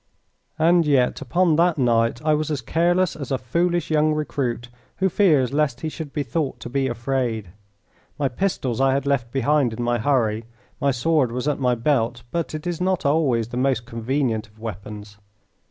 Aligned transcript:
And 0.57 0.87
yet 0.87 1.21
upon 1.21 1.57
that 1.57 1.77
night 1.77 2.23
I 2.25 2.33
was 2.33 2.49
as 2.49 2.63
careless 2.63 3.15
as 3.15 3.29
a 3.29 3.37
foolish 3.37 3.91
young 3.91 4.15
recruit 4.15 4.67
who 4.95 5.09
fears 5.09 5.53
lest 5.53 5.81
he 5.81 5.89
should 5.89 6.11
be 6.11 6.23
thought 6.23 6.59
to 6.61 6.69
be 6.71 6.87
afraid. 6.87 7.49
My 8.17 8.27
pistols 8.27 8.81
I 8.81 8.93
had 8.93 9.05
left 9.05 9.31
behind 9.31 9.73
in 9.73 9.83
my 9.83 9.99
hurry. 9.99 10.45
My 10.79 10.89
sword 10.89 11.31
was 11.31 11.47
at 11.47 11.59
my 11.59 11.75
belt, 11.75 12.23
but 12.31 12.55
it 12.55 12.65
is 12.65 12.81
not 12.81 13.05
always 13.05 13.49
the 13.49 13.57
most 13.57 13.85
convenient 13.85 14.47
of 14.47 14.57
weapons. 14.57 15.19